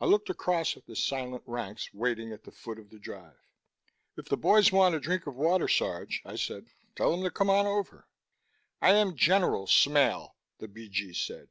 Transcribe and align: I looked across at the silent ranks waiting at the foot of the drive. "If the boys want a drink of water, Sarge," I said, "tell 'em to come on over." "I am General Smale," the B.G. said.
I 0.00 0.04
looked 0.06 0.30
across 0.30 0.76
at 0.76 0.86
the 0.86 0.94
silent 0.94 1.42
ranks 1.44 1.92
waiting 1.92 2.30
at 2.30 2.44
the 2.44 2.52
foot 2.52 2.78
of 2.78 2.90
the 2.90 3.00
drive. 3.00 3.40
"If 4.16 4.26
the 4.26 4.36
boys 4.36 4.70
want 4.70 4.94
a 4.94 5.00
drink 5.00 5.26
of 5.26 5.34
water, 5.34 5.66
Sarge," 5.66 6.22
I 6.24 6.36
said, 6.36 6.68
"tell 6.94 7.12
'em 7.12 7.24
to 7.24 7.32
come 7.32 7.50
on 7.50 7.66
over." 7.66 8.06
"I 8.80 8.92
am 8.92 9.16
General 9.16 9.66
Smale," 9.66 10.36
the 10.58 10.68
B.G. 10.68 11.14
said. 11.14 11.48